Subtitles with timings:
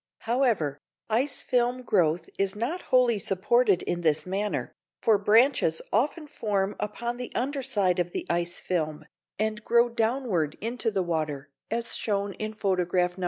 [0.21, 0.79] However,
[1.11, 7.17] ice film growth is not wholly supported in this manner, for branches often form upon
[7.17, 9.05] the under side of the ice film,
[9.37, 13.19] and grow downward into the water, as shown in photograph No.